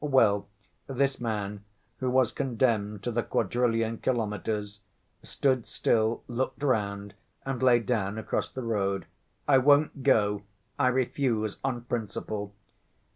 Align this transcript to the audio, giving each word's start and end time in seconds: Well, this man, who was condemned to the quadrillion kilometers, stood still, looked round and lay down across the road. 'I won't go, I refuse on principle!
Well, 0.03 0.47
this 0.87 1.19
man, 1.21 1.63
who 1.99 2.09
was 2.09 2.31
condemned 2.31 3.03
to 3.03 3.11
the 3.11 3.21
quadrillion 3.21 3.99
kilometers, 3.99 4.79
stood 5.21 5.67
still, 5.67 6.23
looked 6.27 6.63
round 6.63 7.13
and 7.45 7.61
lay 7.61 7.81
down 7.81 8.17
across 8.17 8.49
the 8.49 8.63
road. 8.63 9.05
'I 9.47 9.59
won't 9.59 10.01
go, 10.01 10.41
I 10.79 10.87
refuse 10.87 11.57
on 11.63 11.81
principle! 11.81 12.55